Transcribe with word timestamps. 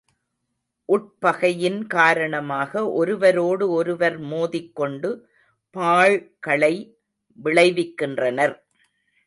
உட்பகையின் 0.89 1.81
காரணமாக 1.87 2.91
ஒருவரோடு 2.91 3.69
ஒருவர் 3.69 4.17
மோதிக் 4.23 4.73
கொண்டு 4.75 5.11
பாழ்களை 5.75 6.73
விளைவிக்கின்றனர். 7.39 8.55